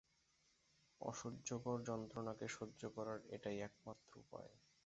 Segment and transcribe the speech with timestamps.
[1.01, 4.51] অসহ্যকর যন্ত্রণাকে সহ্য করার এটাই একমাত্র উপায়।